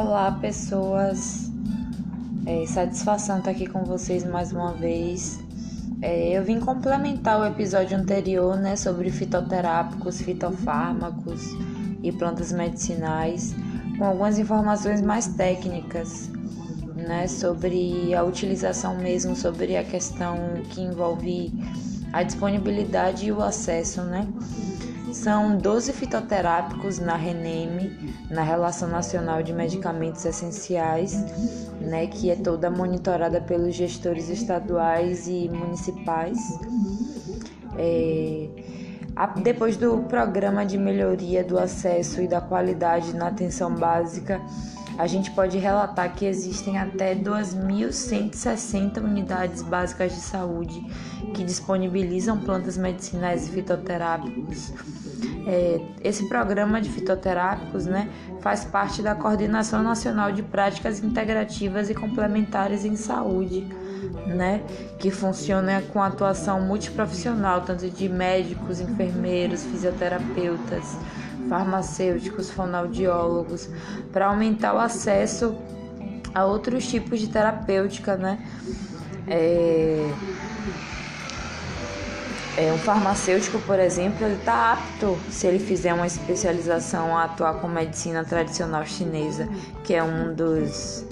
Olá, 0.00 0.30
pessoas. 0.30 1.50
É, 2.46 2.64
satisfação 2.66 3.38
estar 3.38 3.50
aqui 3.50 3.66
com 3.66 3.82
vocês 3.82 4.24
mais 4.24 4.52
uma 4.52 4.72
vez. 4.72 5.40
É, 6.00 6.38
eu 6.38 6.44
vim 6.44 6.60
complementar 6.60 7.40
o 7.40 7.44
episódio 7.44 7.98
anterior, 7.98 8.56
né, 8.56 8.76
sobre 8.76 9.10
fitoterápicos, 9.10 10.20
fitofármacos 10.20 11.42
e 12.00 12.12
plantas 12.12 12.52
medicinais, 12.52 13.56
com 13.98 14.04
algumas 14.04 14.38
informações 14.38 15.02
mais 15.02 15.26
técnicas, 15.26 16.30
né, 16.94 17.26
sobre 17.26 18.14
a 18.14 18.22
utilização 18.22 18.96
mesmo, 18.98 19.34
sobre 19.34 19.76
a 19.76 19.82
questão 19.82 20.36
que 20.70 20.80
envolve 20.80 21.52
a 22.12 22.22
disponibilidade 22.22 23.26
e 23.26 23.32
o 23.32 23.42
acesso, 23.42 24.02
né? 24.02 24.28
São 25.22 25.56
12 25.56 25.92
fitoterápicos 25.94 27.00
na 27.00 27.16
RENEME, 27.16 28.14
na 28.30 28.44
Relação 28.44 28.88
Nacional 28.88 29.42
de 29.42 29.52
Medicamentos 29.52 30.24
Essenciais, 30.24 31.12
né, 31.80 32.06
que 32.06 32.30
é 32.30 32.36
toda 32.36 32.70
monitorada 32.70 33.40
pelos 33.40 33.74
gestores 33.74 34.28
estaduais 34.28 35.26
e 35.26 35.48
municipais. 35.48 36.38
É, 37.76 38.48
depois 39.42 39.76
do 39.76 40.04
programa 40.04 40.64
de 40.64 40.78
melhoria 40.78 41.42
do 41.42 41.58
acesso 41.58 42.22
e 42.22 42.28
da 42.28 42.40
qualidade 42.40 43.12
na 43.12 43.26
atenção 43.26 43.74
básica, 43.74 44.40
a 44.98 45.06
gente 45.06 45.30
pode 45.30 45.56
relatar 45.56 46.12
que 46.12 46.26
existem 46.26 46.76
até 46.76 47.14
2.160 47.14 48.98
unidades 48.98 49.62
básicas 49.62 50.12
de 50.12 50.20
saúde 50.20 50.84
que 51.32 51.44
disponibilizam 51.44 52.40
plantas 52.40 52.76
medicinais 52.76 53.46
e 53.46 53.52
fitoterápicos. 53.52 54.72
É, 55.46 55.80
esse 56.02 56.28
programa 56.28 56.80
de 56.80 56.90
fitoterápicos 56.90 57.86
né, 57.86 58.10
faz 58.40 58.64
parte 58.64 59.00
da 59.00 59.14
Coordenação 59.14 59.84
Nacional 59.84 60.32
de 60.32 60.42
Práticas 60.42 61.02
Integrativas 61.02 61.88
e 61.88 61.94
Complementares 61.94 62.84
em 62.84 62.96
Saúde, 62.96 63.66
né, 64.34 64.62
que 64.98 65.10
funciona 65.10 65.82
com 65.92 66.02
atuação 66.02 66.60
multiprofissional, 66.60 67.62
tanto 67.62 67.88
de 67.90 68.08
médicos, 68.08 68.80
enfermeiros, 68.80 69.64
fisioterapeutas, 69.64 70.96
farmacêuticos, 71.48 72.50
fonoaudiólogos, 72.50 73.68
para 74.12 74.26
aumentar 74.26 74.74
o 74.74 74.78
acesso 74.78 75.56
a 76.34 76.44
outros 76.44 76.86
tipos 76.86 77.20
de 77.20 77.28
terapêutica, 77.28 78.16
né? 78.16 78.38
É, 79.26 80.10
é, 82.56 82.72
um 82.72 82.78
farmacêutico, 82.78 83.58
por 83.60 83.78
exemplo, 83.78 84.26
ele 84.26 84.34
está 84.34 84.72
apto, 84.72 85.16
se 85.30 85.46
ele 85.46 85.60
fizer 85.60 85.94
uma 85.94 86.06
especialização, 86.06 87.16
a 87.16 87.24
atuar 87.24 87.60
com 87.60 87.68
medicina 87.68 88.24
tradicional 88.24 88.84
chinesa, 88.84 89.48
que 89.84 89.94
é 89.94 90.02
um 90.02 90.34
dos, 90.34 91.04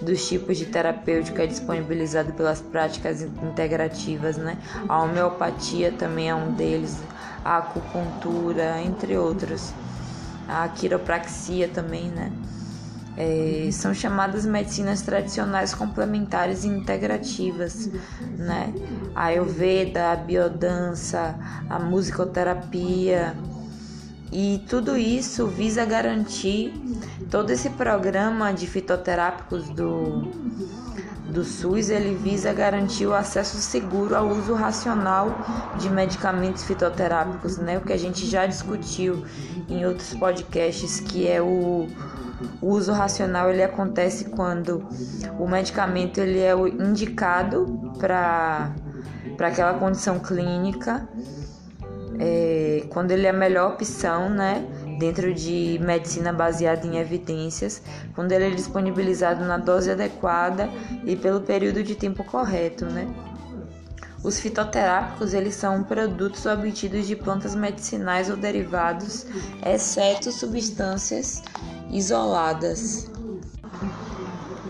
dos 0.00 0.28
tipos 0.28 0.56
de 0.56 0.66
terapêutica 0.66 1.46
disponibilizado 1.46 2.32
pelas 2.32 2.60
práticas 2.60 3.22
integrativas, 3.22 4.36
né? 4.36 4.58
A 4.88 5.02
homeopatia 5.02 5.92
também 5.92 6.30
é 6.30 6.34
um 6.34 6.52
deles, 6.52 6.98
a 7.44 7.58
acupuntura, 7.58 8.80
entre 8.80 9.16
outros. 9.16 9.72
A 10.48 10.68
quiropraxia 10.68 11.68
também, 11.68 12.08
né? 12.08 12.32
é, 13.18 13.68
são 13.72 13.92
chamadas 13.92 14.46
medicinas 14.46 15.02
tradicionais 15.02 15.74
complementares 15.74 16.62
e 16.62 16.68
integrativas, 16.68 17.90
né? 18.38 18.72
A 19.12 19.24
Ayurveda, 19.24 20.12
a 20.12 20.16
biodança, 20.16 21.34
a 21.68 21.80
musicoterapia. 21.80 23.34
E 24.30 24.62
tudo 24.68 24.96
isso 24.96 25.48
visa 25.48 25.84
garantir 25.84 26.72
todo 27.30 27.50
esse 27.50 27.70
programa 27.70 28.52
de 28.52 28.66
fitoterápicos 28.66 29.68
do, 29.68 30.22
do 31.28 31.44
SUS, 31.44 31.90
ele 31.90 32.14
visa 32.14 32.52
garantir 32.52 33.06
o 33.06 33.14
acesso 33.14 33.56
seguro 33.58 34.16
ao 34.16 34.28
uso 34.28 34.54
racional 34.54 35.30
de 35.78 35.90
medicamentos 35.90 36.64
fitoterápicos, 36.64 37.58
né? 37.58 37.78
O 37.78 37.82
que 37.82 37.92
a 37.92 37.98
gente 37.98 38.26
já 38.26 38.46
discutiu 38.46 39.24
em 39.68 39.84
outros 39.84 40.14
podcasts, 40.14 41.00
que 41.00 41.28
é 41.28 41.40
o 41.40 41.86
o 42.60 42.68
uso 42.68 42.92
racional 42.92 43.50
ele 43.50 43.62
acontece 43.62 44.26
quando 44.26 44.86
o 45.38 45.48
medicamento 45.48 46.18
ele 46.18 46.38
é 46.38 46.52
indicado 46.54 47.92
para 47.98 48.72
aquela 49.40 49.74
condição 49.74 50.18
clínica, 50.18 51.08
é, 52.18 52.84
quando 52.90 53.10
ele 53.10 53.26
é 53.26 53.30
a 53.30 53.32
melhor 53.32 53.72
opção, 53.72 54.30
né? 54.30 54.64
Dentro 54.98 55.32
de 55.32 55.78
medicina 55.80 56.32
baseada 56.32 56.86
em 56.86 56.96
evidências, 56.96 57.80
quando 58.14 58.32
ele 58.32 58.48
é 58.48 58.50
disponibilizado 58.50 59.44
na 59.44 59.56
dose 59.56 59.90
adequada 59.90 60.68
e 61.04 61.14
pelo 61.14 61.40
período 61.40 61.82
de 61.84 61.94
tempo 61.94 62.24
correto, 62.24 62.84
né? 62.84 63.06
Os 64.24 64.40
fitoterápicos 64.40 65.32
eles 65.32 65.54
são 65.54 65.84
produtos 65.84 66.44
obtidos 66.44 67.06
de 67.06 67.14
plantas 67.14 67.54
medicinais 67.54 68.28
ou 68.28 68.36
derivados, 68.36 69.24
exceto 69.64 70.32
substâncias 70.32 71.42
isoladas, 71.90 73.08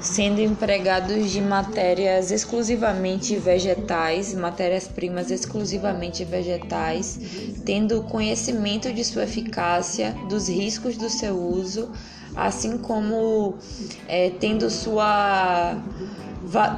sendo 0.00 0.40
empregados 0.40 1.30
de 1.30 1.40
matérias 1.40 2.30
exclusivamente 2.30 3.36
vegetais, 3.36 4.34
matérias-primas 4.34 5.30
exclusivamente 5.30 6.24
vegetais, 6.24 7.18
tendo 7.64 8.02
conhecimento 8.02 8.92
de 8.92 9.04
sua 9.04 9.24
eficácia, 9.24 10.14
dos 10.28 10.48
riscos 10.48 10.96
do 10.96 11.08
seu 11.08 11.36
uso, 11.36 11.90
assim 12.36 12.78
como 12.78 13.56
é, 14.06 14.30
tendo 14.30 14.70
sua 14.70 15.76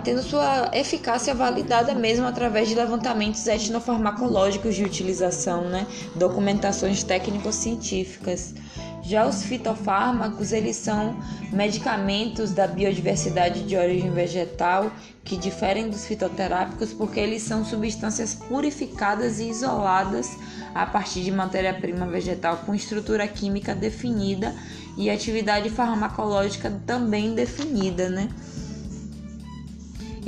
tendo 0.03 0.23
sua 0.23 0.71
eficácia 0.73 1.35
validada 1.35 1.95
mesmo 1.95 2.27
através 2.27 2.69
de 2.69 2.75
levantamentos 2.75 3.47
etnofarmacológicos 3.47 4.75
de 4.75 4.85
utilização, 4.85 5.65
né? 5.69 5.87
documentações 6.17 7.03
técnico-científicas. 7.03 8.55
Já 9.03 9.27
os 9.27 9.43
fitofármacos, 9.43 10.53
eles 10.53 10.77
são 10.77 11.17
medicamentos 11.53 12.53
da 12.53 12.67
biodiversidade 12.67 13.63
de 13.63 13.77
origem 13.77 14.11
vegetal 14.11 14.93
que 15.25 15.37
diferem 15.37 15.89
dos 15.89 16.05
fitoterápicos 16.05 16.93
porque 16.93 17.19
eles 17.19 17.43
são 17.43 17.65
substâncias 17.65 18.35
purificadas 18.35 19.39
e 19.39 19.49
isoladas 19.49 20.31
a 20.75 20.85
partir 20.85 21.23
de 21.23 21.33
matéria-prima 21.33 22.07
vegetal 22.07 22.59
com 22.59 22.75
estrutura 22.75 23.27
química 23.27 23.75
definida 23.75 24.55
e 24.97 25.09
atividade 25.09 25.71
farmacológica 25.71 26.71
também 26.87 27.35
definida, 27.35 28.09
né? 28.09 28.29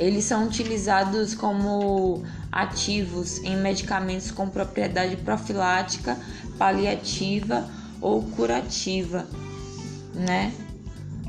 Eles 0.03 0.25
são 0.25 0.45
utilizados 0.45 1.33
como 1.33 2.23
ativos 2.51 3.37
em 3.37 3.55
medicamentos 3.55 4.31
com 4.31 4.49
propriedade 4.49 5.15
profilática, 5.15 6.17
paliativa 6.57 7.69
ou 8.01 8.21
curativa, 8.21 9.25
né? 10.13 10.51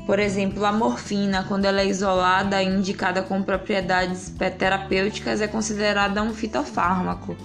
Por 0.05 0.19
exemplo, 0.19 0.65
a 0.65 0.73
morfina, 0.73 1.45
quando 1.47 1.65
ela 1.65 1.81
é 1.81 1.87
isolada 1.87 2.61
e 2.61 2.67
indicada 2.67 3.23
com 3.23 3.41
propriedades 3.41 4.33
terapêuticas, 4.59 5.39
é 5.39 5.47
considerada 5.47 6.21
um 6.21 6.33
fitofármaco. 6.33 7.35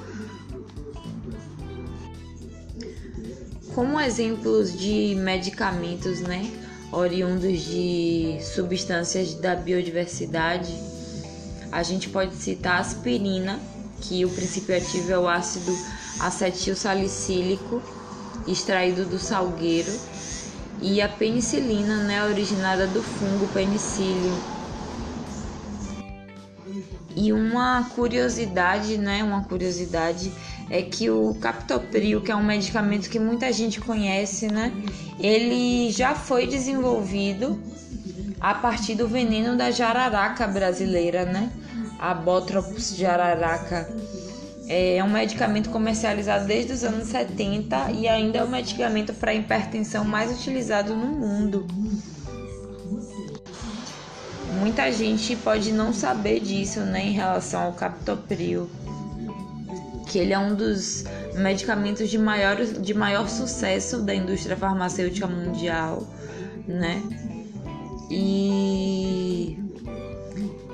Como 3.73 4.01
exemplos 4.01 4.77
de 4.77 5.15
medicamentos, 5.15 6.21
né, 6.21 6.51
oriundos 6.93 7.61
de 7.61 8.39
substâncias 8.43 9.35
da 9.35 9.55
biodiversidade, 9.55 10.75
a 11.73 11.83
gente 11.83 12.09
pode 12.09 12.35
citar 12.35 12.79
a 12.79 12.81
aspirina, 12.81 13.59
que 14.01 14.25
o 14.25 14.31
princípio 14.31 14.77
ativo 14.77 15.13
é 15.13 15.19
o 15.19 15.29
ácido 15.29 15.77
acetil 16.19 16.75
salicílico, 16.75 17.83
extraído 18.47 19.05
do 19.05 19.19
salgueiro, 19.19 19.93
e 20.83 21.01
a 21.01 21.09
penicilina, 21.09 22.05
né, 22.05 22.25
originada 22.25 22.87
do 22.87 23.03
fungo 23.03 23.47
penicillium. 23.49 24.39
E 27.15 27.33
uma 27.33 27.85
curiosidade, 27.95 28.97
né, 28.97 29.23
uma 29.23 29.45
curiosidade 29.45 30.33
é 30.71 30.81
que 30.81 31.11
o 31.11 31.35
captopril, 31.35 32.21
que 32.23 32.31
é 32.31 32.37
um 32.37 32.45
medicamento 32.45 33.11
que 33.11 33.19
muita 33.19 33.53
gente 33.53 33.81
conhece, 33.81 34.47
né, 34.47 34.73
ele 35.19 35.91
já 35.91 36.15
foi 36.15 36.47
desenvolvido 36.47 37.61
a 38.41 38.55
partir 38.55 38.95
do 38.95 39.07
veneno 39.07 39.57
da 39.57 39.71
jararaca 39.71 40.47
brasileira, 40.47 41.25
né? 41.25 41.51
A 41.99 42.15
Botropus 42.15 42.97
jararaca 42.97 43.87
é 44.67 45.03
um 45.05 45.11
medicamento 45.11 45.69
comercializado 45.69 46.47
desde 46.47 46.73
os 46.73 46.85
anos 46.85 47.09
70 47.09 47.91
e 47.91 48.09
ainda 48.09 48.39
é 48.39 48.45
o 48.45 48.49
medicamento 48.49 49.13
para 49.13 49.35
hipertensão 49.35 50.05
mais 50.05 50.33
utilizado 50.33 50.95
no 50.95 51.09
mundo. 51.09 51.67
Muita 54.59 54.91
gente 54.91 55.37
pode 55.37 55.73
não 55.73 55.93
saber 55.93 56.41
disso, 56.41 56.81
né, 56.81 57.05
em 57.05 57.13
relação 57.13 57.63
ao 57.63 57.73
captopril, 57.73 58.71
que 60.07 60.19
ele 60.19 60.33
é 60.33 60.39
um 60.39 60.55
dos 60.55 61.05
medicamentos 61.35 62.09
de 62.09 62.19
maior, 62.19 62.57
de 62.57 62.95
maior 62.95 63.29
sucesso 63.29 64.03
da 64.03 64.15
indústria 64.15 64.57
farmacêutica 64.57 65.27
mundial, 65.27 66.07
né? 66.67 67.03
E 68.11 69.57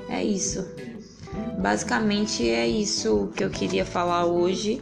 é 0.09 0.23
isso. 0.23 0.65
Basicamente 1.59 2.47
é 2.49 2.67
isso 2.67 3.29
que 3.35 3.43
eu 3.43 3.49
queria 3.49 3.85
falar 3.85 4.25
hoje. 4.25 4.81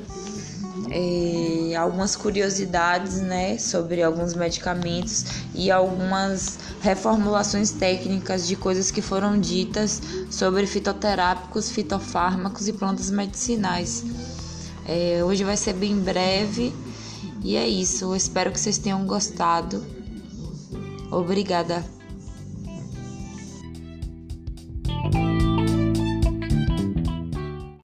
É, 0.89 1.75
algumas 1.75 2.15
curiosidades 2.15 3.19
né, 3.19 3.57
sobre 3.57 4.03
alguns 4.03 4.33
medicamentos 4.33 5.25
e 5.53 5.71
algumas 5.71 6.59
reformulações 6.81 7.71
técnicas 7.71 8.47
de 8.47 8.55
coisas 8.55 8.91
que 8.91 9.01
foram 9.01 9.39
ditas 9.39 10.01
sobre 10.29 10.67
fitoterápicos, 10.67 11.71
fitofármacos 11.71 12.67
e 12.67 12.73
plantas 12.73 13.09
medicinais. 13.09 14.03
É, 14.87 15.23
hoje 15.23 15.43
vai 15.43 15.57
ser 15.57 15.73
bem 15.73 15.97
breve 15.97 16.73
e 17.43 17.55
é 17.55 17.67
isso. 17.67 18.05
Eu 18.05 18.15
espero 18.15 18.51
que 18.51 18.59
vocês 18.59 18.77
tenham 18.77 19.05
gostado. 19.05 19.83
Obrigada. 21.11 21.94